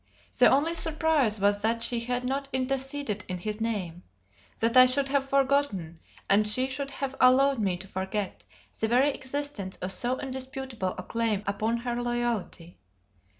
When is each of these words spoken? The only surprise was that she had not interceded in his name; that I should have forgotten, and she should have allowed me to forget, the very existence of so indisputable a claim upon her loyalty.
The 0.35 0.47
only 0.49 0.73
surprise 0.73 1.39
was 1.39 1.61
that 1.61 1.83
she 1.83 1.99
had 1.99 2.23
not 2.25 2.49
interceded 2.51 3.23
in 3.27 3.37
his 3.37 3.61
name; 3.61 4.01
that 4.59 4.75
I 4.75 4.87
should 4.87 5.09
have 5.09 5.29
forgotten, 5.29 5.99
and 6.27 6.47
she 6.47 6.67
should 6.67 6.89
have 6.89 7.15
allowed 7.21 7.59
me 7.59 7.77
to 7.77 7.87
forget, 7.87 8.43
the 8.79 8.87
very 8.87 9.11
existence 9.11 9.75
of 9.75 9.91
so 9.91 10.19
indisputable 10.19 10.95
a 10.97 11.03
claim 11.03 11.43
upon 11.45 11.77
her 11.77 12.01
loyalty. 12.01 12.79